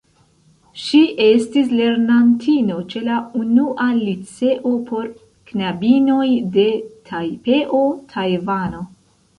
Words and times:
Ŝi 0.83 1.01
estis 1.25 1.67
lernantino 1.79 2.79
ĉe 2.93 3.01
la 3.09 3.19
Unua 3.41 3.91
Liceo 4.01 4.73
por 4.89 5.07
Knabinoj 5.53 6.27
de 6.59 6.69
Tajpeo, 7.13 7.85
Tajvano. 8.15 8.87